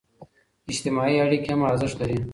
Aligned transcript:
اجتماعي 0.71 1.15
اړيکي 1.25 1.49
هم 1.53 1.61
ارزښت 1.71 1.95
لري. 2.01 2.17